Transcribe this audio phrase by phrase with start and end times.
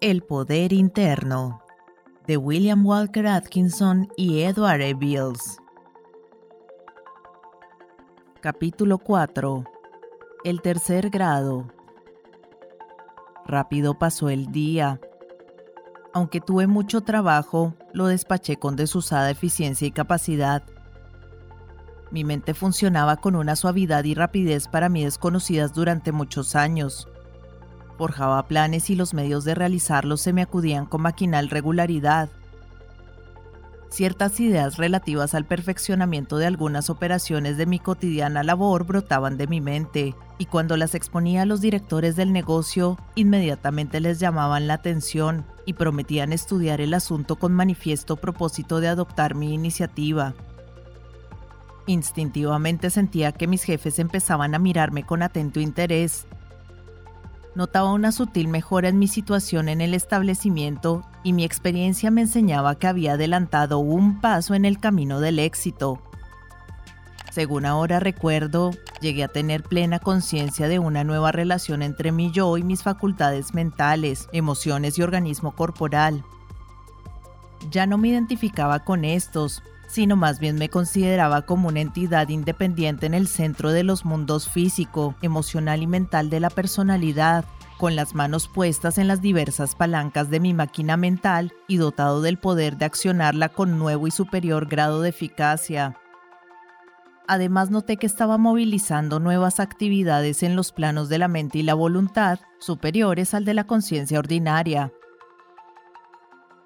[0.00, 1.60] El poder interno
[2.28, 4.94] de William Walker Atkinson y Edward E.
[4.94, 5.58] Bills.
[8.40, 9.64] Capítulo 4.
[10.44, 11.66] El tercer grado.
[13.44, 15.00] Rápido pasó el día.
[16.14, 20.62] Aunque tuve mucho trabajo, lo despaché con desusada eficiencia y capacidad.
[22.12, 27.08] Mi mente funcionaba con una suavidad y rapidez para mí desconocidas durante muchos años
[27.98, 32.30] forjaba planes y los medios de realizarlos se me acudían con maquinal regularidad.
[33.90, 39.60] Ciertas ideas relativas al perfeccionamiento de algunas operaciones de mi cotidiana labor brotaban de mi
[39.60, 45.44] mente, y cuando las exponía a los directores del negocio, inmediatamente les llamaban la atención
[45.64, 50.34] y prometían estudiar el asunto con manifiesto propósito de adoptar mi iniciativa.
[51.86, 56.26] Instintivamente sentía que mis jefes empezaban a mirarme con atento interés
[57.58, 62.76] Notaba una sutil mejora en mi situación en el establecimiento y mi experiencia me enseñaba
[62.76, 66.00] que había adelantado un paso en el camino del éxito.
[67.32, 68.70] Según ahora recuerdo,
[69.00, 73.52] llegué a tener plena conciencia de una nueva relación entre mi yo y mis facultades
[73.54, 76.22] mentales, emociones y organismo corporal.
[77.72, 83.06] Ya no me identificaba con estos, sino más bien me consideraba como una entidad independiente
[83.06, 87.44] en el centro de los mundos físico, emocional y mental de la personalidad,
[87.78, 92.38] con las manos puestas en las diversas palancas de mi máquina mental y dotado del
[92.38, 95.96] poder de accionarla con nuevo y superior grado de eficacia.
[97.26, 101.74] Además noté que estaba movilizando nuevas actividades en los planos de la mente y la
[101.74, 104.92] voluntad superiores al de la conciencia ordinaria,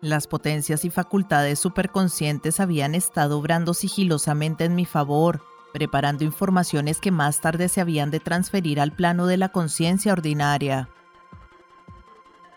[0.02, 7.12] las potencias y facultades superconscientes habían estado obrando sigilosamente en mi favor, preparando informaciones que
[7.12, 10.88] más tarde se habían de transferir al plano de la conciencia ordinaria.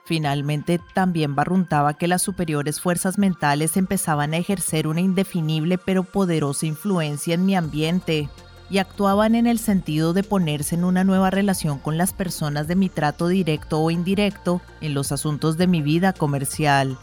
[0.05, 6.65] Finalmente, también barruntaba que las superiores fuerzas mentales empezaban a ejercer una indefinible pero poderosa
[6.65, 8.27] influencia en mi ambiente
[8.71, 12.75] y actuaban en el sentido de ponerse en una nueva relación con las personas de
[12.75, 16.97] mi trato directo o indirecto en los asuntos de mi vida comercial.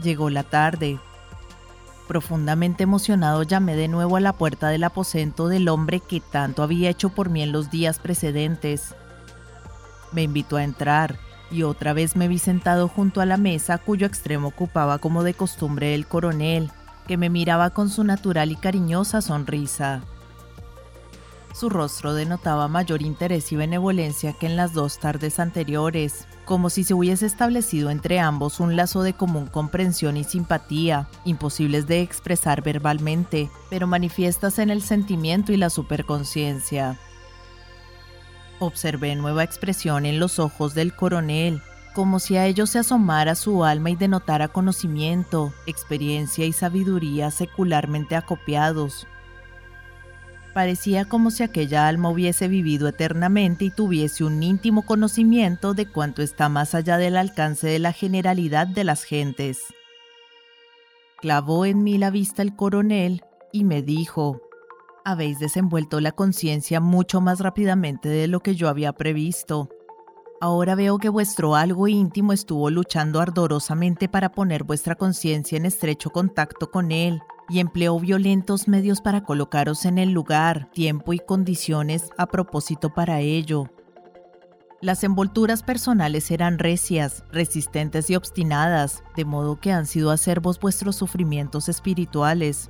[0.00, 0.98] Llegó la tarde.
[2.08, 6.90] Profundamente emocionado llamé de nuevo a la puerta del aposento del hombre que tanto había
[6.90, 8.94] hecho por mí en los días precedentes.
[10.12, 11.18] Me invitó a entrar
[11.50, 15.34] y otra vez me vi sentado junto a la mesa cuyo extremo ocupaba como de
[15.34, 16.70] costumbre el coronel,
[17.06, 20.02] que me miraba con su natural y cariñosa sonrisa.
[21.54, 26.84] Su rostro denotaba mayor interés y benevolencia que en las dos tardes anteriores, como si
[26.84, 32.62] se hubiese establecido entre ambos un lazo de común comprensión y simpatía, imposibles de expresar
[32.62, 36.98] verbalmente, pero manifiestas en el sentimiento y la superconciencia.
[38.58, 41.62] Observé nueva expresión en los ojos del coronel,
[41.94, 48.16] como si a ellos se asomara su alma y denotara conocimiento, experiencia y sabiduría secularmente
[48.16, 49.06] acopiados,
[50.54, 56.20] Parecía como si aquella alma hubiese vivido eternamente y tuviese un íntimo conocimiento de cuanto
[56.20, 59.60] está más allá del alcance de la generalidad de las gentes.
[61.20, 64.42] Clavó en mí la vista el coronel y me dijo,
[65.04, 69.70] habéis desenvuelto la conciencia mucho más rápidamente de lo que yo había previsto.
[70.40, 76.10] Ahora veo que vuestro algo íntimo estuvo luchando ardorosamente para poner vuestra conciencia en estrecho
[76.10, 82.10] contacto con él y empleó violentos medios para colocaros en el lugar, tiempo y condiciones
[82.16, 83.70] a propósito para ello.
[84.80, 90.96] Las envolturas personales eran recias, resistentes y obstinadas, de modo que han sido acervos vuestros
[90.96, 92.68] sufrimientos espirituales.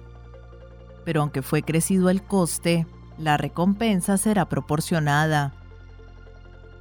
[1.07, 5.55] Pero aunque fue crecido el coste, la recompensa será proporcionada.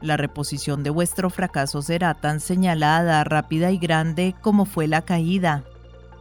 [0.02, 5.64] La reposición de vuestro fracaso será tan señalada, rápida y grande como fue la caída,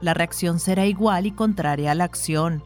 [0.01, 2.63] la reacción será igual y contraria a la acción.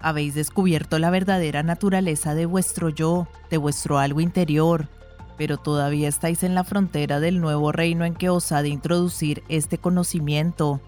[0.00, 4.88] Habéis descubierto la verdadera naturaleza de vuestro yo, de vuestro algo interior,
[5.36, 9.42] pero todavía estáis en la frontera del nuevo reino en que os ha de introducir
[9.48, 10.80] este conocimiento.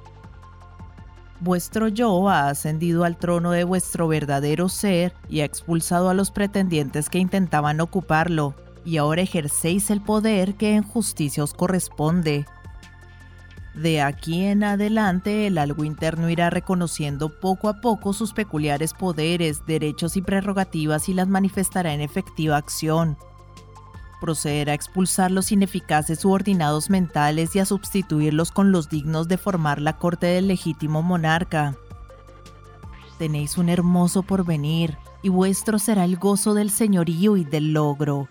[1.40, 6.30] Vuestro yo ha ascendido al trono de vuestro verdadero ser y ha expulsado a los
[6.30, 12.46] pretendientes que intentaban ocuparlo, y ahora ejercéis el poder que en justicia os corresponde.
[13.74, 19.64] De aquí en adelante, el algo interno irá reconociendo poco a poco sus peculiares poderes,
[19.64, 23.16] derechos y prerrogativas y las manifestará en efectiva acción.
[24.20, 29.80] Procederá a expulsar los ineficaces subordinados mentales y a sustituirlos con los dignos de formar
[29.80, 31.74] la corte del legítimo monarca.
[33.18, 38.28] Tenéis un hermoso porvenir, y vuestro será el gozo del señorío y del logro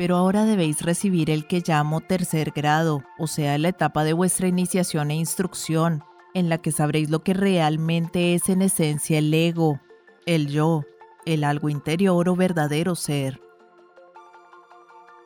[0.00, 4.48] pero ahora debéis recibir el que llamo tercer grado, o sea, la etapa de vuestra
[4.48, 6.02] iniciación e instrucción,
[6.32, 9.78] en la que sabréis lo que realmente es en esencia el ego,
[10.24, 10.84] el yo,
[11.26, 13.42] el algo interior o verdadero ser.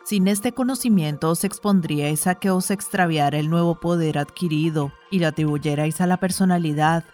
[0.04, 5.28] Sin este conocimiento os expondríais a que os extraviara el nuevo poder adquirido y lo
[5.28, 7.04] atribuyerais a la personalidad.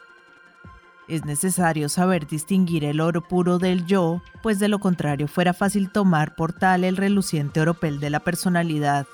[1.10, 5.90] Es necesario saber distinguir el oro puro del yo, pues de lo contrario fuera fácil
[5.90, 9.08] tomar por tal el reluciente oropel de la personalidad.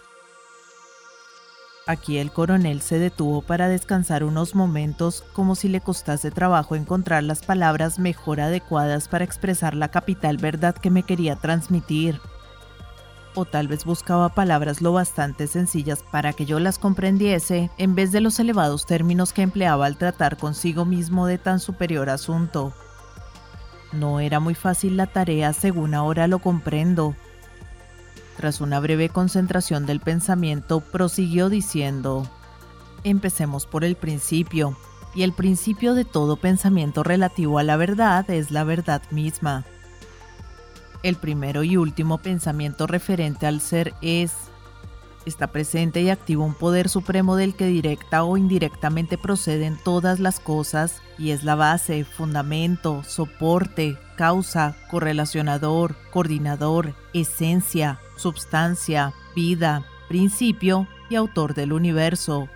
[1.87, 7.23] Aquí el coronel se detuvo para descansar unos momentos como si le costase trabajo encontrar
[7.23, 12.21] las palabras mejor adecuadas para expresar la capital verdad que me quería transmitir
[13.37, 18.11] o tal vez buscaba palabras lo bastante sencillas para que yo las comprendiese en vez
[18.11, 22.73] de los elevados términos que empleaba al tratar consigo mismo de tan superior asunto.
[23.93, 27.15] No era muy fácil la tarea según ahora lo comprendo.
[28.37, 32.29] Tras una breve concentración del pensamiento, prosiguió diciendo,
[33.05, 34.77] Empecemos por el principio,
[35.15, 39.65] y el principio de todo pensamiento relativo a la verdad es la verdad misma.
[41.07, 44.33] El primero y último pensamiento referente al ser es,
[45.25, 50.41] está presente y activo un poder supremo del que directa o indirectamente proceden todas las
[50.41, 61.15] cosas y es la base, fundamento, soporte, causa, correlacionador, coordinador, esencia, substancia, vida, principio y
[61.15, 62.49] autor del universo.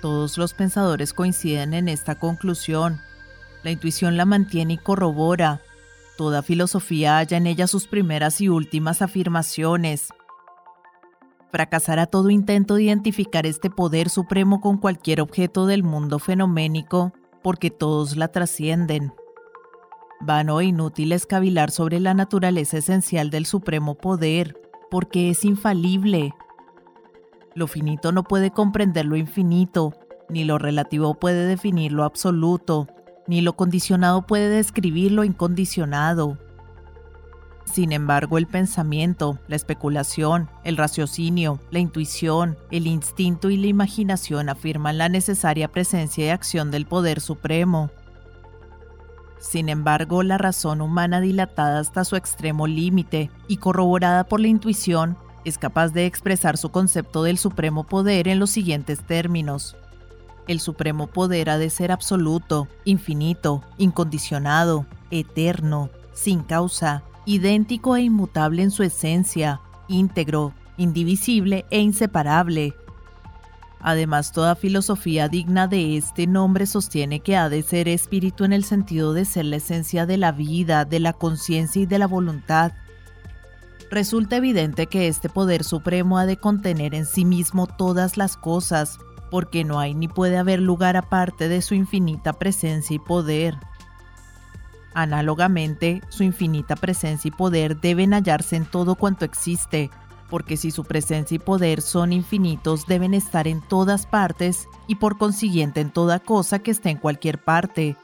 [0.00, 3.00] Todos los pensadores coinciden en esta conclusión.
[3.64, 5.62] La intuición la mantiene y corrobora,
[6.22, 10.10] Toda filosofía halla en ella sus primeras y últimas afirmaciones.
[11.50, 17.70] Fracasará todo intento de identificar este poder supremo con cualquier objeto del mundo fenoménico, porque
[17.70, 19.12] todos la trascienden.
[20.20, 24.56] Vano e inútil es cavilar sobre la naturaleza esencial del supremo poder,
[24.92, 26.36] porque es infalible.
[27.56, 29.92] Lo finito no puede comprender lo infinito,
[30.28, 32.86] ni lo relativo puede definir lo absoluto,
[33.32, 36.36] ni lo condicionado puede describir lo incondicionado.
[37.64, 44.50] Sin embargo, el pensamiento, la especulación, el raciocinio, la intuición, el instinto y la imaginación
[44.50, 47.90] afirman la necesaria presencia y acción del poder supremo.
[49.40, 55.16] Sin embargo, la razón humana dilatada hasta su extremo límite y corroborada por la intuición
[55.46, 59.74] es capaz de expresar su concepto del supremo poder en los siguientes términos.
[60.48, 68.62] El supremo poder ha de ser absoluto, infinito, incondicionado, eterno, sin causa, idéntico e inmutable
[68.62, 72.74] en su esencia, íntegro, indivisible e inseparable.
[73.80, 78.64] Además, toda filosofía digna de este nombre sostiene que ha de ser espíritu en el
[78.64, 82.72] sentido de ser la esencia de la vida, de la conciencia y de la voluntad.
[83.90, 88.98] Resulta evidente que este poder supremo ha de contener en sí mismo todas las cosas,
[89.32, 93.56] porque no hay ni puede haber lugar aparte de su infinita presencia y poder.
[94.92, 99.90] Análogamente, su infinita presencia y poder deben hallarse en todo cuanto existe,
[100.28, 105.16] porque si su presencia y poder son infinitos deben estar en todas partes y por
[105.16, 107.96] consiguiente en toda cosa que esté en cualquier parte.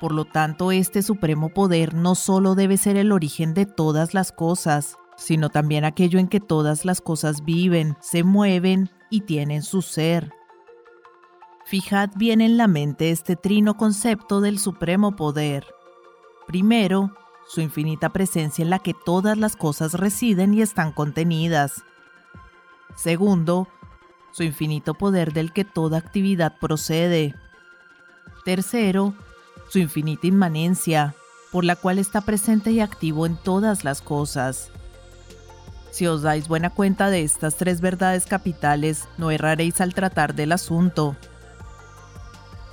[0.00, 4.32] Por lo tanto, este supremo poder no solo debe ser el origen de todas las
[4.32, 9.82] cosas, sino también aquello en que todas las cosas viven, se mueven y tienen su
[9.82, 10.32] ser.
[11.64, 15.66] Fijad bien en la mente este trino concepto del supremo poder.
[16.46, 17.12] Primero,
[17.46, 21.84] su infinita presencia en la que todas las cosas residen y están contenidas.
[22.96, 23.68] Segundo,
[24.32, 27.34] su infinito poder del que toda actividad procede.
[28.44, 29.14] Tercero,
[29.68, 31.14] su infinita inmanencia,
[31.52, 34.70] por la cual está presente y activo en todas las cosas.
[35.90, 40.52] Si os dais buena cuenta de estas tres verdades capitales, no erraréis al tratar del
[40.52, 41.16] asunto.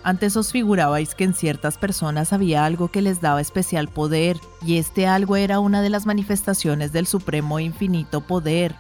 [0.04, 4.78] Antes os figurabais que en ciertas personas había algo que les daba especial poder, y
[4.78, 8.76] este algo era una de las manifestaciones del supremo e infinito poder.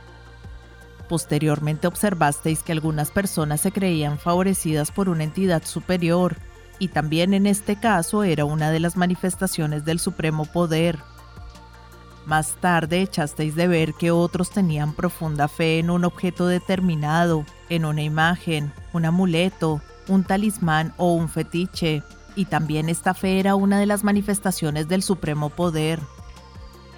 [1.09, 6.37] Posteriormente observasteis que algunas personas se creían favorecidas por una entidad superior,
[6.77, 10.99] y también en este caso era una de las manifestaciones del supremo poder.
[12.25, 17.86] Más tarde echasteis de ver que otros tenían profunda fe en un objeto determinado, en
[17.86, 22.01] una imagen, un amuleto, un talismán o un fetiche,
[22.36, 26.00] y también esta fe era una de las manifestaciones del supremo poder.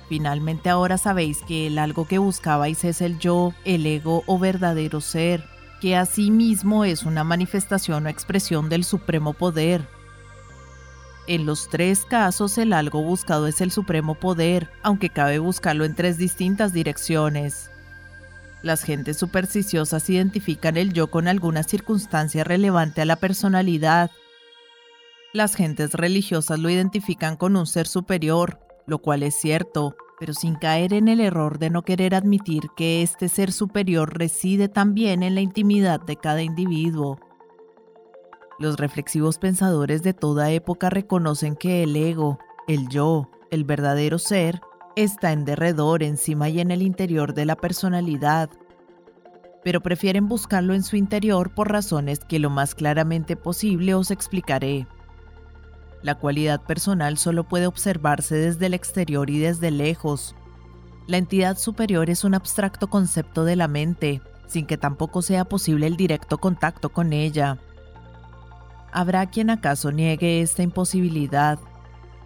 [0.08, 5.02] Finalmente ahora sabéis que el algo que buscabais es el yo, el ego o verdadero
[5.02, 5.44] ser,
[5.82, 9.88] que asimismo es una manifestación o expresión del supremo poder.
[11.28, 15.94] En los tres casos el algo buscado es el supremo poder, aunque cabe buscarlo en
[15.94, 17.70] tres distintas direcciones.
[18.64, 24.10] Las gentes supersticiosas identifican el yo con alguna circunstancia relevante a la personalidad.
[25.34, 30.56] Las gentes religiosas lo identifican con un ser superior, lo cual es cierto, pero sin
[30.56, 35.36] caer en el error de no querer admitir que este ser superior reside también en
[35.36, 37.20] la intimidad de cada individuo.
[38.60, 44.62] Los reflexivos pensadores de toda época reconocen que el ego, el yo, el verdadero ser,
[44.96, 48.50] está en derredor, encima y en el interior de la personalidad,
[49.64, 54.88] pero prefieren buscarlo en su interior por razones que lo más claramente posible os explicaré.
[56.02, 60.36] La cualidad personal solo puede observarse desde el exterior y desde lejos.
[61.06, 65.86] La entidad superior es un abstracto concepto de la mente, sin que tampoco sea posible
[65.86, 67.60] el directo contacto con ella.
[68.92, 71.60] Habrá quien acaso niegue esta imposibilidad,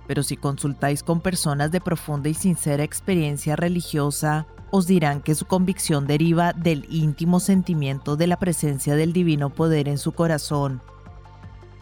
[0.07, 5.45] pero si consultáis con personas de profunda y sincera experiencia religiosa, os dirán que su
[5.45, 10.81] convicción deriva del íntimo sentimiento de la presencia del divino poder en su corazón.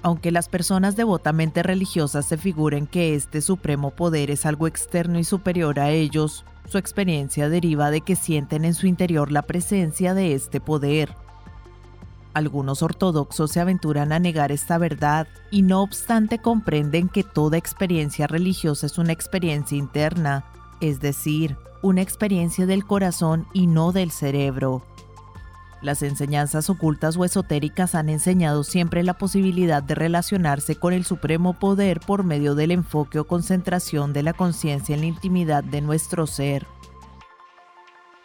[0.02, 5.24] Aunque las personas devotamente religiosas se figuren que este supremo poder es algo externo y
[5.24, 10.34] superior a ellos, su experiencia deriva de que sienten en su interior la presencia de
[10.34, 11.16] este poder.
[12.34, 18.28] Algunos ortodoxos se aventuran a negar esta verdad y no obstante comprenden que toda experiencia
[18.28, 20.46] religiosa es una experiencia interna,
[20.80, 24.84] es decir, una experiencia del corazón y no del cerebro.
[25.82, 31.54] Las enseñanzas ocultas o esotéricas han enseñado siempre la posibilidad de relacionarse con el supremo
[31.54, 36.28] poder por medio del enfoque o concentración de la conciencia en la intimidad de nuestro
[36.28, 36.68] ser.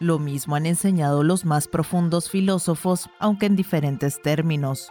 [0.04, 4.90] Lo mismo han enseñado los más profundos filósofos, aunque en diferentes términos.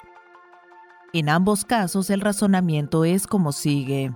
[1.13, 4.12] En ambos casos el razonamiento es como sigue.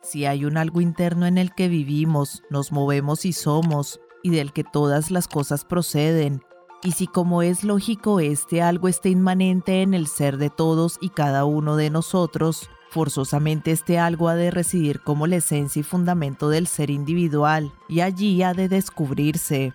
[0.00, 4.54] Si hay un algo interno en el que vivimos, nos movemos y somos, y del
[4.54, 6.40] que todas las cosas proceden,
[6.82, 11.10] y si como es lógico este algo está inmanente en el ser de todos y
[11.10, 16.48] cada uno de nosotros, forzosamente este algo ha de residir como la esencia y fundamento
[16.48, 19.74] del ser individual, y allí ha de descubrirse.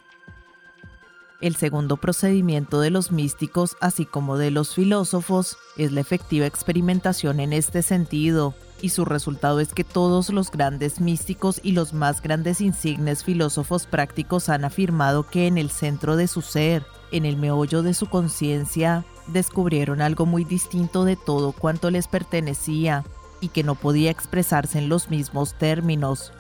[1.46, 7.40] El segundo procedimiento de los místicos, así como de los filósofos, es la efectiva experimentación
[7.40, 12.24] en este sentido, y su resultado es que todos los grandes místicos y los más
[12.24, 17.38] grandes insignes filósofos prácticos han afirmado que en el centro de su ser, en el
[17.38, 23.04] meollo de su conciencia, descubrieron algo muy distinto de todo cuanto les pertenecía
[23.40, 26.34] y que no podía expresarse en los mismos términos,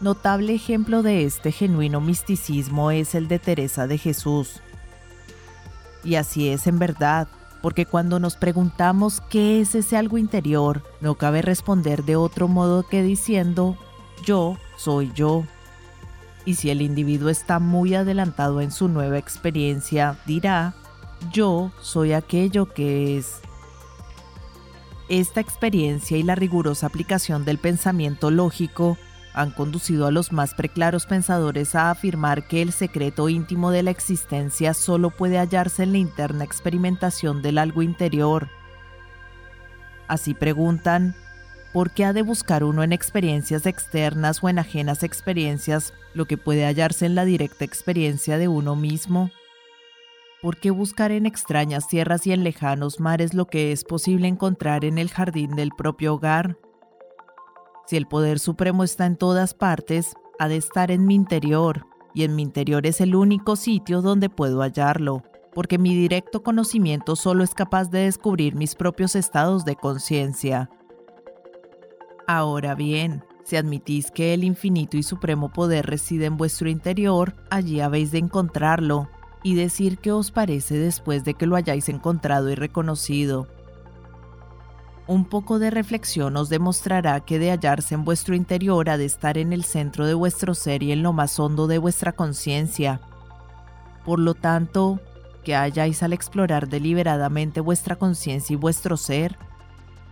[0.00, 4.60] Notable ejemplo de este genuino misticismo es el de Teresa de Jesús.
[6.02, 7.28] Y así es en verdad,
[7.62, 12.86] porque cuando nos preguntamos qué es ese algo interior, no cabe responder de otro modo
[12.86, 13.78] que diciendo,
[14.24, 15.44] yo soy yo.
[16.44, 20.74] Y si el individuo está muy adelantado en su nueva experiencia, dirá,
[21.32, 23.40] yo soy aquello que es.
[25.08, 28.98] Esta experiencia y la rigurosa aplicación del pensamiento lógico
[29.34, 33.90] han conducido a los más preclaros pensadores a afirmar que el secreto íntimo de la
[33.90, 38.48] existencia solo puede hallarse en la interna experimentación del algo interior.
[40.06, 41.16] Así preguntan,
[41.72, 46.38] ¿por qué ha de buscar uno en experiencias externas o en ajenas experiencias lo que
[46.38, 49.32] puede hallarse en la directa experiencia de uno mismo?
[50.42, 54.84] ¿Por qué buscar en extrañas tierras y en lejanos mares lo que es posible encontrar
[54.84, 56.58] en el jardín del propio hogar?
[57.86, 62.24] Si el poder supremo está en todas partes, ha de estar en mi interior, y
[62.24, 65.22] en mi interior es el único sitio donde puedo hallarlo,
[65.52, 70.70] porque mi directo conocimiento solo es capaz de descubrir mis propios estados de conciencia.
[72.26, 77.80] Ahora bien, si admitís que el infinito y supremo poder reside en vuestro interior, allí
[77.80, 79.10] habéis de encontrarlo,
[79.42, 83.46] y decir qué os parece después de que lo hayáis encontrado y reconocido.
[85.06, 89.36] Un poco de reflexión os demostrará que de hallarse en vuestro interior ha de estar
[89.36, 93.02] en el centro de vuestro ser y en lo más hondo de vuestra conciencia.
[94.06, 95.00] Por lo tanto,
[95.44, 99.38] que halláis al explorar deliberadamente vuestra conciencia y vuestro ser,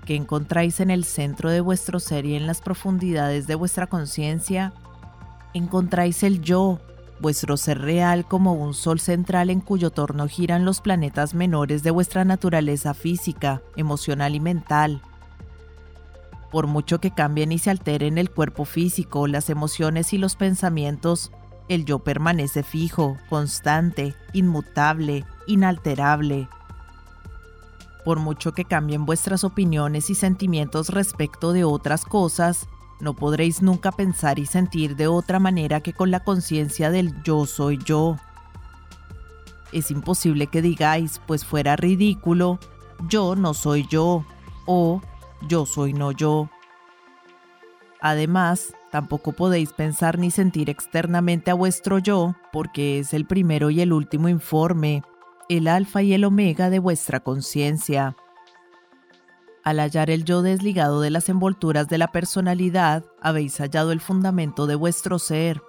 [0.05, 4.75] que encontráis en el centro de vuestro ser y en las profundidades de vuestra conciencia,
[5.55, 6.81] encontráis el yo,
[7.23, 11.93] vuestro ser real como un sol central en cuyo torno giran los planetas menores de
[11.93, 15.01] vuestra naturaleza física, emocional y mental.
[16.51, 21.31] Por mucho que cambien y se alteren el cuerpo físico, las emociones y los pensamientos,
[21.69, 26.49] el yo permanece fijo, constante, inmutable, inalterable.
[28.05, 32.67] por mucho que cambien vuestras opiniones y sentimientos respecto de otras cosas,
[33.03, 37.47] no podréis nunca pensar y sentir de otra manera que con la conciencia del yo
[37.47, 38.17] soy yo.
[39.73, 42.61] Es imposible que digáis, pues fuera ridículo,
[43.09, 44.25] yo no soy yo
[44.67, 45.01] o
[45.49, 46.49] yo soy no yo.
[48.01, 53.81] Además, tampoco podéis pensar ni sentir externamente a vuestro yo, porque es el primero y
[53.81, 55.03] el último informe,
[55.49, 58.15] el alfa y el omega de vuestra conciencia.
[59.65, 64.67] Al hallar el yo desligado de las envolturas de la personalidad, habéis hallado el fundamento
[64.67, 65.63] de vuestro ser,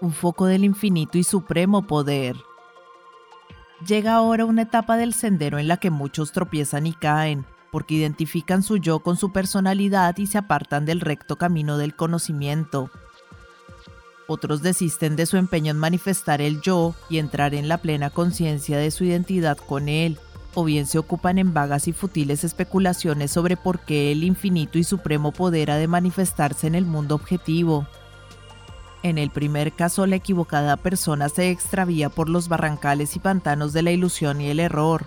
[0.00, 2.36] un foco del infinito y supremo poder.
[3.86, 8.64] Llega ahora una etapa del sendero en la que muchos tropiezan y caen, porque identifican
[8.64, 12.90] su yo con su personalidad y se apartan del recto camino del conocimiento.
[14.26, 18.76] Otros desisten de su empeño en manifestar el yo y entrar en la plena conciencia
[18.78, 20.18] de su identidad con él,
[20.58, 24.84] o bien se ocupan en vagas y futiles especulaciones sobre por qué el infinito y
[24.84, 27.86] supremo poder ha de manifestarse en el mundo objetivo.
[29.02, 33.82] En el primer caso, la equivocada persona se extravía por los barrancales y pantanos de
[33.82, 35.04] la ilusión y el error.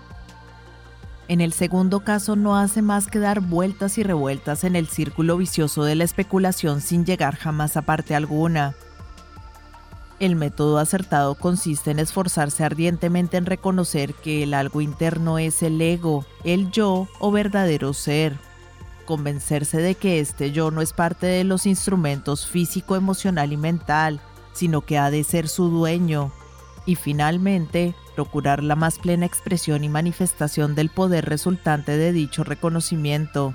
[1.26, 5.36] En el segundo caso, no hace más que dar vueltas y revueltas en el círculo
[5.36, 8.76] vicioso de la especulación sin llegar jamás a parte alguna.
[10.20, 15.80] El método acertado consiste en esforzarse ardientemente en reconocer que el algo interno es el
[15.80, 18.36] ego, el yo o verdadero ser.
[19.06, 24.20] Convencerse de que este yo no es parte de los instrumentos físico, emocional y mental,
[24.52, 26.30] sino que ha de ser su dueño.
[26.84, 33.54] Y finalmente, procurar la más plena expresión y manifestación del poder resultante de dicho reconocimiento.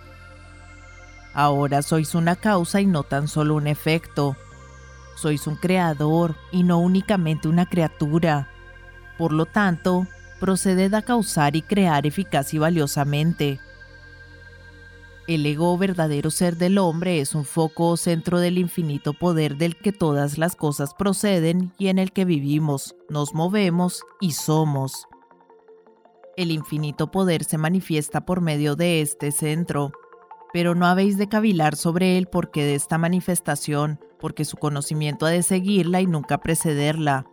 [1.36, 4.36] Ahora sois una causa y no tan solo un efecto
[5.16, 8.50] sois un creador y no únicamente una criatura.
[9.18, 10.08] Por lo tanto,
[10.40, 13.60] proceded a causar y crear eficaz y valiosamente.
[15.28, 19.76] El ego verdadero ser del hombre es un foco o centro del infinito poder del
[19.76, 25.08] que todas las cosas proceden y en el que vivimos, nos movemos y somos.
[26.38, 29.94] El infinito poder se manifiesta por medio de este centro,
[30.56, 35.30] pero no habéis de cavilar sobre el porqué de esta manifestación, porque su conocimiento ha
[35.30, 37.26] de seguirla y nunca precederla.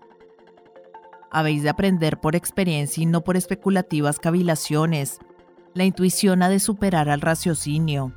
[1.31, 5.21] Habéis de aprender por experiencia y no por especulativas cavilaciones.
[5.73, 8.13] La intuición ha de superar al raciocinio.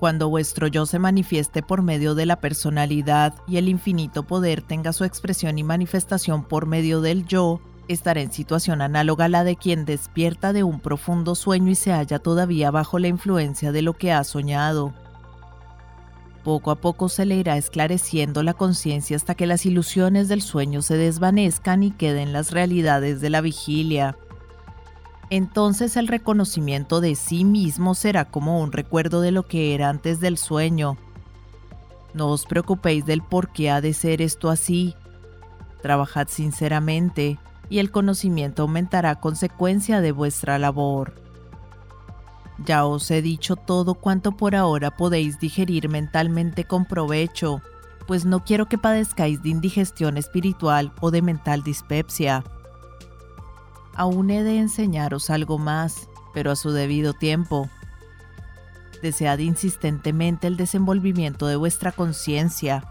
[0.00, 4.94] Cuando vuestro yo se manifieste por medio de la personalidad y el infinito poder tenga
[4.94, 9.56] su expresión y manifestación por medio del yo, estará en situación análoga a la de
[9.56, 13.94] quien despierta de un profundo sueño y se halla todavía bajo la influencia de lo
[13.94, 14.94] que ha soñado.
[16.42, 20.82] Poco a poco se le irá esclareciendo la conciencia hasta que las ilusiones del sueño
[20.82, 24.16] se desvanezcan y queden las realidades de la vigilia.
[25.30, 30.20] Entonces el reconocimiento de sí mismo será como un recuerdo de lo que era antes
[30.20, 30.98] del sueño.
[32.12, 34.94] No os preocupéis del por qué ha de ser esto así.
[35.80, 37.38] Trabajad sinceramente
[37.74, 41.20] y el conocimiento aumentará a consecuencia de vuestra labor.
[42.64, 47.62] Ya os he dicho todo cuanto por ahora podéis digerir mentalmente con provecho,
[48.06, 52.44] pues no quiero que padezcáis de indigestión espiritual o de mental dispepsia.
[53.96, 57.68] Aún he de enseñaros algo más, pero a su debido tiempo.
[59.02, 62.84] Desead insistentemente el desenvolvimiento de vuestra conciencia.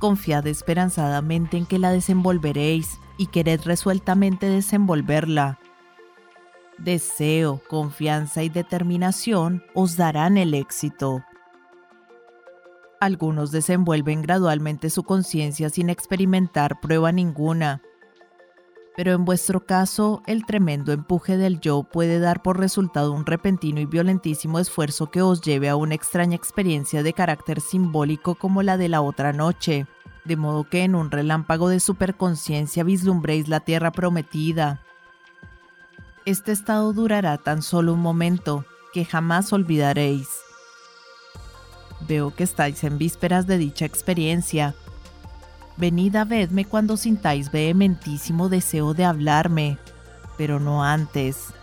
[0.00, 5.58] Confiad esperanzadamente en que la desenvolveréis y quered resueltamente desenvolverla
[6.78, 11.24] deseo, confianza y determinación os darán el éxito.
[13.00, 17.82] Algunos desenvuelven gradualmente su conciencia sin experimentar prueba ninguna,
[18.96, 23.80] pero en vuestro caso el tremendo empuje del yo puede dar por resultado un repentino
[23.80, 28.78] y violentísimo esfuerzo que os lleve a una extraña experiencia de carácter simbólico como la
[28.78, 29.86] de la otra noche,
[30.26, 34.80] de modo que en un relámpago de superconciencia vislumbréis la tierra prometida,
[36.24, 40.28] este estado durará tan solo un momento que jamás olvidaréis.
[42.08, 44.74] Veo que estáis en vísperas de dicha experiencia.
[45.76, 49.78] Venid a verme cuando sintáis vehementísimo deseo de hablarme,
[50.36, 51.54] pero no antes.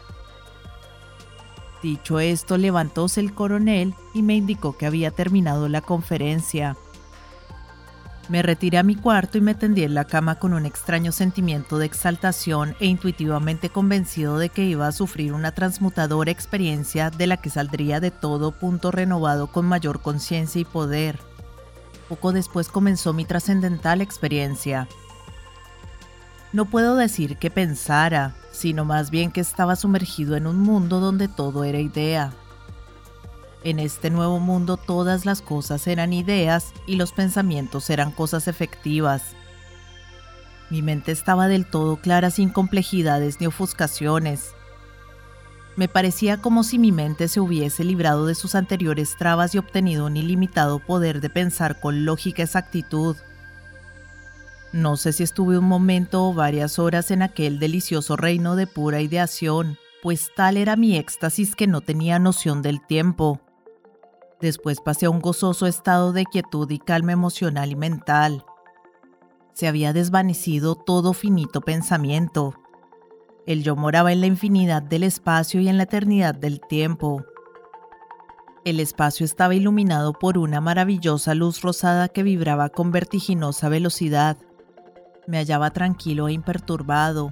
[1.81, 6.77] Dicho esto, levantóse el coronel y me indicó que había terminado la conferencia.
[8.29, 11.77] Me retiré a mi cuarto y me tendí en la cama con un extraño sentimiento
[11.77, 17.37] de exaltación e intuitivamente convencido de que iba a sufrir una transmutadora experiencia de la
[17.37, 21.19] que saldría de todo punto renovado con mayor conciencia y poder.
[22.07, 24.87] Poco después comenzó mi trascendental experiencia.
[26.53, 31.27] No puedo decir que pensara, sino más bien que estaba sumergido en un mundo donde
[31.27, 32.31] todo era idea.
[33.63, 39.35] En este nuevo mundo todas las cosas eran ideas y los pensamientos eran cosas efectivas.
[40.69, 44.53] Mi mente estaba del todo clara sin complejidades ni ofuscaciones.
[45.77, 50.07] Me parecía como si mi mente se hubiese librado de sus anteriores trabas y obtenido
[50.07, 53.15] un ilimitado poder de pensar con lógica exactitud.
[54.73, 59.01] No sé si estuve un momento o varias horas en aquel delicioso reino de pura
[59.01, 63.39] ideación, pues tal era mi éxtasis que no tenía noción del tiempo.
[64.43, 68.43] Después pasé a un gozoso estado de quietud y calma emocional y mental.
[69.53, 72.53] Se había desvanecido todo finito pensamiento.
[73.45, 77.23] El yo moraba en la infinidad del espacio y en la eternidad del tiempo.
[78.65, 84.35] El espacio estaba iluminado por una maravillosa luz rosada que vibraba con vertiginosa velocidad.
[85.25, 87.31] Me hallaba tranquilo e imperturbado.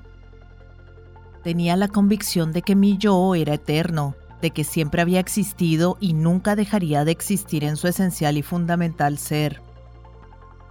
[1.44, 6.14] Tenía la convicción de que mi yo era eterno, de que siempre había existido y
[6.14, 9.62] nunca dejaría de existir en su esencial y fundamental ser.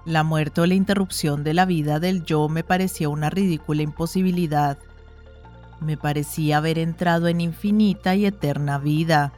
[0.05, 4.79] La muerte o la interrupción de la vida del yo me parecía una ridícula imposibilidad.
[5.81, 9.33] Me parecía haber entrado en infinita y eterna vida.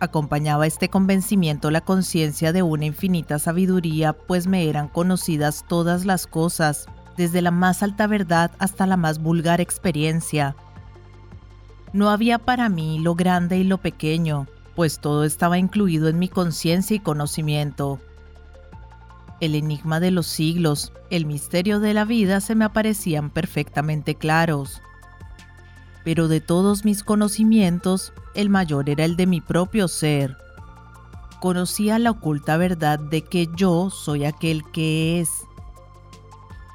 [0.00, 6.28] Acompañaba este convencimiento la conciencia de una infinita sabiduría, pues me eran conocidas todas las
[6.28, 6.86] cosas,
[7.16, 10.54] desde la más alta verdad hasta la más vulgar experiencia
[11.92, 16.28] no había para mí lo grande y lo pequeño, pues todo estaba incluido en mi
[16.28, 17.98] conciencia y conocimiento.
[19.40, 24.82] El enigma de los siglos, el misterio de la vida se me aparecían perfectamente claros.
[26.04, 30.36] Pero de todos mis conocimientos, el mayor era el de mi propio ser.
[31.40, 35.30] Conocía la oculta verdad de que yo soy aquel que es.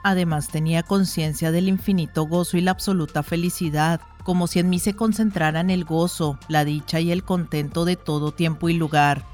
[0.03, 4.95] Además tenía conciencia del infinito gozo y la absoluta felicidad como si en mí se
[4.95, 9.25] concentraran el gozo, la dicha y el contento de todo tiempo y lugar.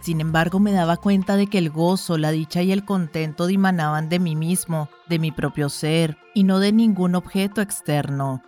[0.00, 4.08] Sin embargo, me daba cuenta de que el gozo, la dicha y el contento dimanaban
[4.08, 8.42] de mí mismo, de mi propio ser, y no de ningún objeto externo.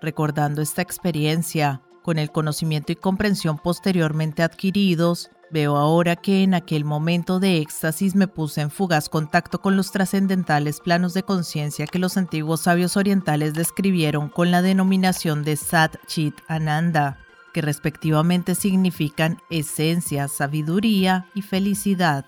[0.00, 6.84] Recordando esta experiencia, con el conocimiento y comprensión posteriormente adquiridos, Veo ahora que en aquel
[6.84, 11.98] momento de éxtasis me puse en fugaz contacto con los trascendentales planos de conciencia que
[11.98, 17.18] los antiguos sabios orientales describieron con la denominación de Sat Chit Ananda,
[17.54, 22.26] que respectivamente significan esencia, sabiduría y felicidad.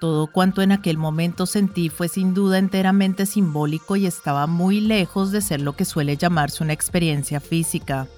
[0.00, 5.30] Todo cuanto en aquel momento sentí fue sin duda enteramente simbólico y estaba muy lejos
[5.30, 8.08] de ser lo que suele llamarse una experiencia física.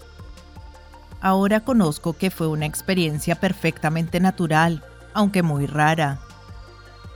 [1.27, 6.21] Ahora conozco que fue una experiencia perfectamente natural, aunque muy rara.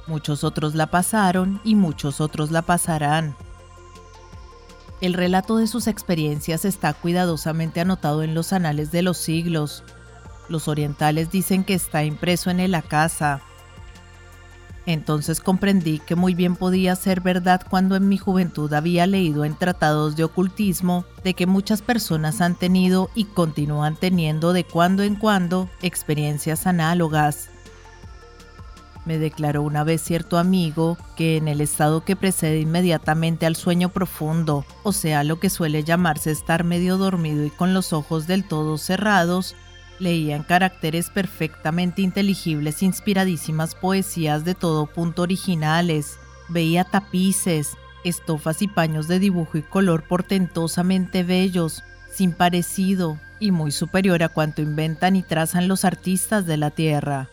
[0.08, 3.36] Muchos otros la pasaron y muchos otros la pasarán.
[5.00, 9.84] El relato de sus experiencias está cuidadosamente anotado en los anales de los siglos.
[10.48, 13.42] Los orientales dicen que está impreso en el Akasa,
[14.92, 19.54] entonces comprendí que muy bien podía ser verdad cuando en mi juventud había leído en
[19.54, 25.16] tratados de ocultismo de que muchas personas han tenido y continúan teniendo de cuando en
[25.16, 27.50] cuando experiencias análogas.
[29.06, 33.88] Me declaró una vez cierto amigo que en el estado que precede inmediatamente al sueño
[33.88, 38.44] profundo, o sea, lo que suele llamarse estar medio dormido y con los ojos del
[38.44, 39.56] todo cerrados,
[40.00, 46.18] Leía en caracteres perfectamente inteligibles inspiradísimas poesías de todo punto originales.
[46.48, 53.72] Veía tapices, estofas y paños de dibujo y color portentosamente bellos, sin parecido y muy
[53.72, 57.28] superior a cuanto inventan y trazan los artistas de la tierra.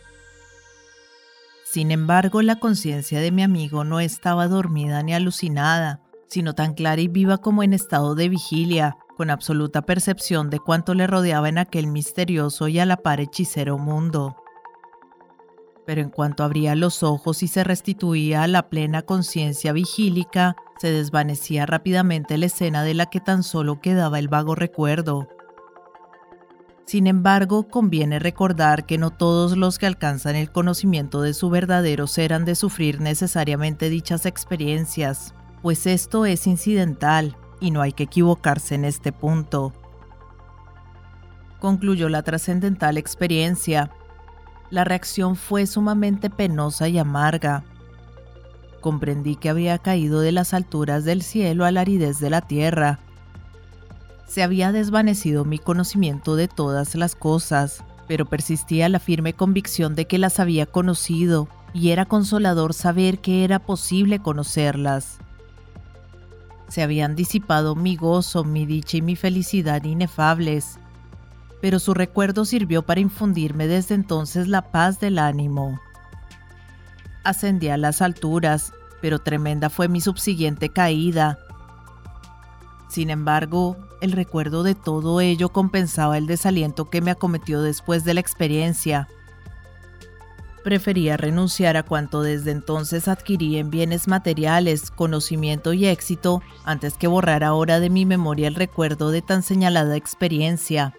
[1.64, 7.00] Sin embargo, la conciencia de mi amigo no estaba dormida ni alucinada, sino tan clara
[7.00, 11.58] y viva como en estado de vigilia, con absoluta percepción de cuánto le rodeaba en
[11.58, 14.36] aquel misterioso y a la par hechicero mundo.
[15.84, 20.92] Pero en cuanto abría los ojos y se restituía a la plena conciencia vigílica, se
[20.92, 25.26] desvanecía rápidamente la escena de la que tan solo quedaba el vago recuerdo.
[26.86, 32.06] Sin embargo, conviene recordar que no todos los que alcanzan el conocimiento de su verdadero
[32.06, 38.04] ser han de sufrir necesariamente dichas experiencias, pues esto es incidental, y no hay que
[38.04, 39.72] equivocarse en este punto.
[41.60, 43.90] Concluyó la trascendental experiencia.
[44.70, 47.64] La reacción fue sumamente penosa y amarga.
[48.80, 53.00] Comprendí que había caído de las alturas del cielo a la aridez de la tierra.
[54.26, 60.06] Se había desvanecido mi conocimiento de todas las cosas, pero persistía la firme convicción de
[60.06, 65.18] que las había conocido, y era consolador saber que era posible conocerlas.
[66.68, 70.78] Se habían disipado mi gozo, mi dicha y mi felicidad inefables,
[71.60, 75.80] pero su recuerdo sirvió para infundirme desde entonces la paz del ánimo.
[77.24, 81.38] Ascendí a las alturas, pero tremenda fue mi subsiguiente caída.
[82.88, 88.14] Sin embargo, el recuerdo de todo ello compensaba el desaliento que me acometió después de
[88.14, 89.08] la experiencia.
[90.64, 97.06] Prefería renunciar a cuanto desde entonces adquirí en bienes materiales, conocimiento y éxito, antes que
[97.06, 100.94] borrar ahora de mi memoria el recuerdo de tan señalada experiencia.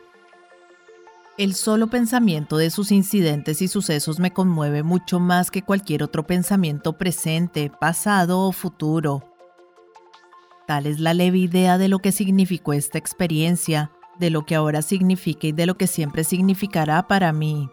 [1.37, 6.25] El solo pensamiento de sus incidentes y sucesos me conmueve mucho más que cualquier otro
[6.25, 9.23] pensamiento presente, pasado o futuro.
[10.67, 14.81] Tal es la leve idea de lo que significó esta experiencia, de lo que ahora
[14.81, 17.69] significa y de lo que siempre significará para mí.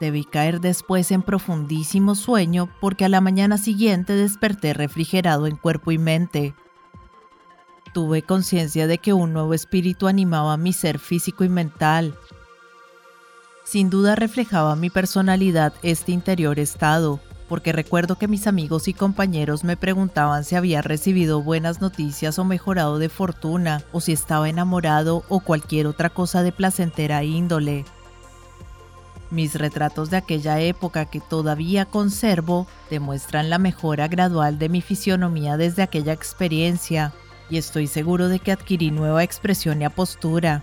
[0.00, 5.92] Debí caer después en profundísimo sueño porque a la mañana siguiente desperté refrigerado en cuerpo
[5.92, 6.54] y mente
[7.94, 12.18] tuve conciencia de que un nuevo espíritu animaba mi ser físico y mental.
[13.64, 19.64] Sin duda reflejaba mi personalidad este interior estado, porque recuerdo que mis amigos y compañeros
[19.64, 25.24] me preguntaban si había recibido buenas noticias o mejorado de fortuna, o si estaba enamorado
[25.28, 27.84] o cualquier otra cosa de placentera índole.
[29.30, 35.56] Mis retratos de aquella época que todavía conservo demuestran la mejora gradual de mi fisionomía
[35.56, 37.12] desde aquella experiencia,
[37.50, 40.62] y estoy seguro de que adquirí nueva expresión y apostura.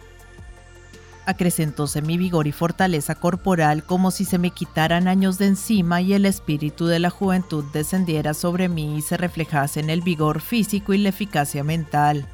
[1.25, 6.13] Acrecentóse mi vigor y fortaleza corporal como si se me quitaran años de encima y
[6.13, 10.93] el espíritu de la juventud descendiera sobre mí y se reflejase en el vigor físico
[10.93, 12.25] y la eficacia mental.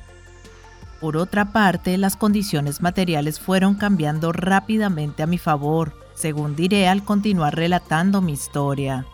[1.01, 7.03] Por otra parte, las condiciones materiales fueron cambiando rápidamente a mi favor, según diré al
[7.03, 9.05] continuar relatando mi historia.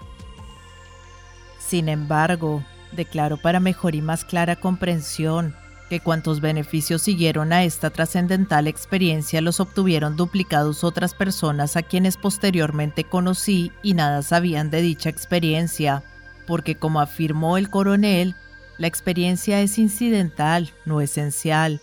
[1.59, 2.63] Sin embargo,
[2.93, 5.53] declaro para mejor y más clara comprensión
[5.89, 12.15] que cuantos beneficios siguieron a esta trascendental experiencia los obtuvieron duplicados otras personas a quienes
[12.15, 16.03] posteriormente conocí y nada sabían de dicha experiencia,
[16.47, 18.33] porque como afirmó el coronel,
[18.77, 21.81] la experiencia es incidental, no esencial,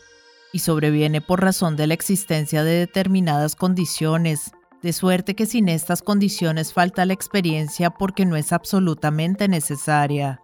[0.53, 4.53] y sobreviene por razón de la existencia de determinadas condiciones,
[4.83, 10.41] de suerte que sin estas condiciones falta la experiencia porque no es absolutamente necesaria.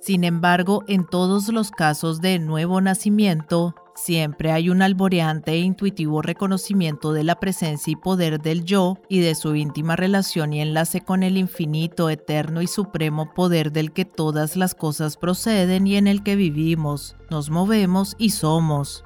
[0.00, 6.20] Sin embargo, en todos los casos de nuevo nacimiento, siempre hay un alboreante e intuitivo
[6.20, 11.00] reconocimiento de la presencia y poder del yo y de su íntima relación y enlace
[11.00, 16.06] con el infinito, eterno y supremo poder del que todas las cosas proceden y en
[16.06, 19.04] el que vivimos, nos movemos y somos.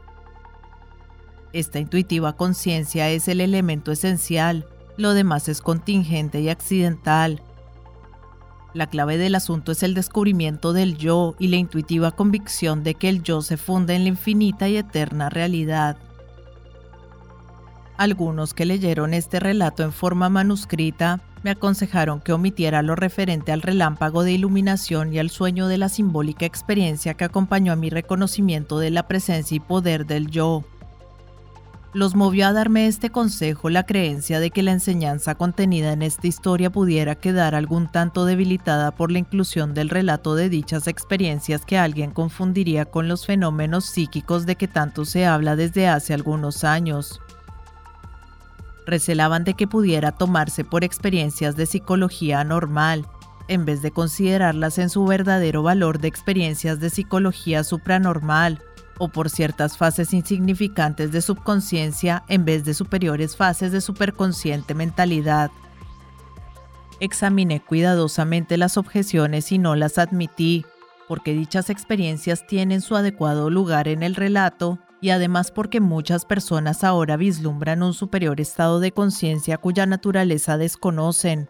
[1.53, 7.43] Esta intuitiva conciencia es el elemento esencial, lo demás es contingente y accidental,
[8.75, 13.09] la clave del asunto es el descubrimiento del yo y la intuitiva convicción de que
[13.09, 15.97] el yo se funda en la infinita y eterna realidad.
[17.97, 23.63] Algunos que leyeron este relato en forma manuscrita me aconsejaron que omitiera lo referente al
[23.63, 28.79] relámpago de iluminación y al sueño de la simbólica experiencia que acompañó a mi reconocimiento
[28.79, 30.65] de la presencia y poder del yo
[31.95, 36.27] los movió a darme este consejo la creencia de que la enseñanza contenida en esta
[36.27, 41.79] historia pudiera quedar algún tanto debilitada por la inclusión del relato de dichas experiencias que
[41.79, 47.21] alguien confundiría con los fenómenos psíquicos de que tanto se habla desde hace algunos años.
[48.87, 53.07] Recelaban de que pudiera tomarse por experiencias de psicología normal,
[53.49, 58.63] en vez de considerarlas en su verdadero valor de experiencias de psicología supranormal
[58.99, 65.51] o por ciertas fases insignificantes de subconsciencia en vez de superiores fases de superconsciente mentalidad.
[67.01, 70.67] Examiné cuidadosamente las objeciones y no las admití,
[71.07, 76.83] porque dichas experiencias tienen su adecuado lugar en el relato y además porque muchas personas
[76.83, 81.49] ahora vislumbran un superior estado de conciencia cuya naturaleza desconocen.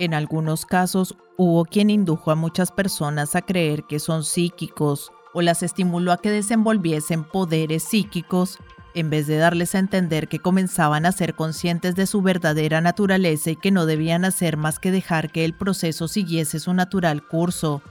[0.00, 5.42] En algunos casos hubo quien indujo a muchas personas a creer que son psíquicos o
[5.42, 8.58] las estimuló a que desenvolviesen poderes psíquicos
[8.94, 13.50] en vez de darles a entender que comenzaban a ser conscientes de su verdadera naturaleza
[13.50, 17.82] y que no debían hacer más que dejar que el proceso siguiese su natural curso.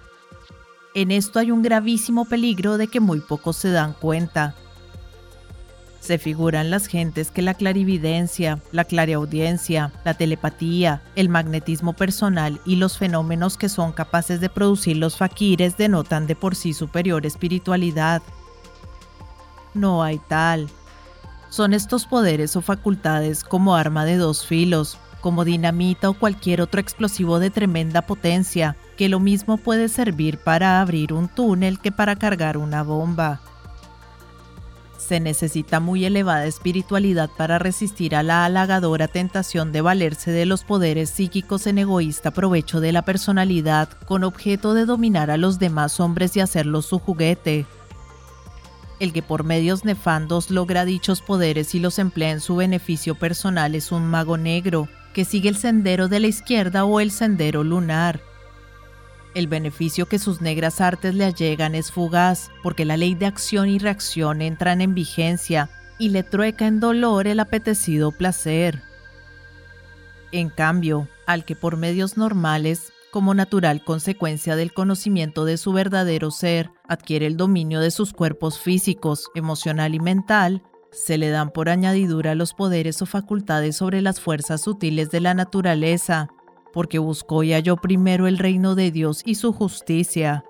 [0.93, 4.55] En esto hay un gravísimo peligro de que muy pocos se dan cuenta.
[6.01, 12.77] Se figuran las gentes que la clarividencia, la clariaudiencia, la telepatía, el magnetismo personal y
[12.77, 18.23] los fenómenos que son capaces de producir los faquires denotan de por sí superior espiritualidad.
[19.75, 20.69] No hay tal.
[21.49, 26.81] Son estos poderes o facultades como arma de dos filos, como dinamita o cualquier otro
[26.81, 32.15] explosivo de tremenda potencia, que lo mismo puede servir para abrir un túnel que para
[32.15, 33.39] cargar una bomba.
[35.05, 40.63] Se necesita muy elevada espiritualidad para resistir a la halagadora tentación de valerse de los
[40.63, 45.99] poderes psíquicos en egoísta provecho de la personalidad con objeto de dominar a los demás
[45.99, 47.65] hombres y hacerlos su juguete.
[48.99, 53.73] El que por medios nefandos logra dichos poderes y los emplea en su beneficio personal
[53.73, 58.21] es un mago negro, que sigue el sendero de la izquierda o el sendero lunar.
[59.33, 63.69] El beneficio que sus negras artes le allegan es fugaz, porque la ley de acción
[63.69, 68.81] y reacción entran en vigencia y le trueca en dolor el apetecido placer.
[70.33, 76.31] En cambio, al que por medios normales, como natural consecuencia del conocimiento de su verdadero
[76.31, 81.69] ser, adquiere el dominio de sus cuerpos físicos, emocional y mental, se le dan por
[81.69, 86.29] añadidura los poderes o facultades sobre las fuerzas sutiles de la naturaleza,
[86.73, 90.43] porque buscó y halló primero el reino de Dios y su justicia.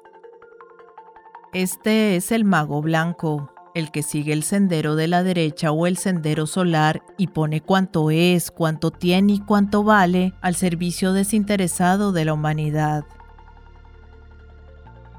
[1.54, 5.98] Este es el mago blanco, el que sigue el sendero de la derecha o el
[5.98, 12.26] sendero solar y pone cuanto es, cuanto tiene y cuanto vale al servicio desinteresado de
[12.26, 13.06] la humanidad.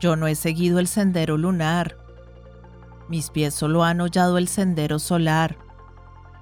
[0.01, 1.97] Yo no he seguido el sendero lunar,
[3.13, 5.59] mis pies solo han hollado el sendero solar,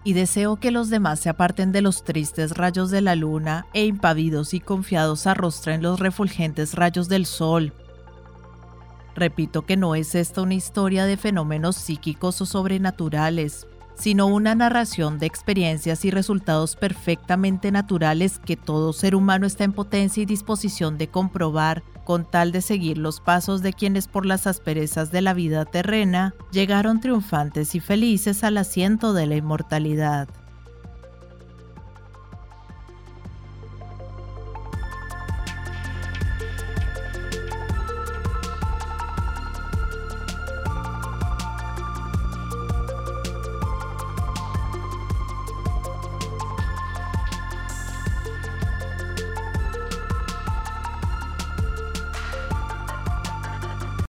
[0.04, 3.84] y deseo que los demás se aparten de los tristes rayos de la luna e
[3.84, 7.72] impavidos y confiados arrostren los refulgentes rayos del sol.
[9.14, 15.18] Repito que no es esta una historia de fenómenos psíquicos o sobrenaturales, sino una narración
[15.18, 20.96] de experiencias y resultados perfectamente naturales que todo ser humano está en potencia y disposición
[20.96, 25.34] de comprobar con tal de seguir los pasos de quienes por las asperezas de la
[25.34, 30.28] vida terrena llegaron triunfantes y felices al asiento de la inmortalidad.